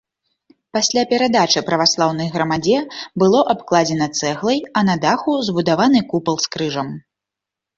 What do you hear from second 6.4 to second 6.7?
з